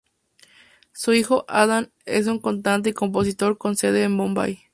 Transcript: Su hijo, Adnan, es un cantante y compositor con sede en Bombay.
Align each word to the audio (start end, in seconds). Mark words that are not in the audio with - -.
Su 0.93 1.13
hijo, 1.13 1.45
Adnan, 1.47 1.91
es 2.05 2.25
un 2.25 2.39
cantante 2.39 2.89
y 2.89 2.93
compositor 2.93 3.59
con 3.59 3.75
sede 3.75 4.01
en 4.03 4.17
Bombay. 4.17 4.61